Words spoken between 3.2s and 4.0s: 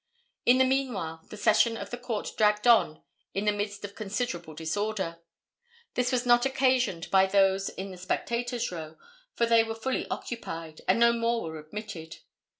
in the midst of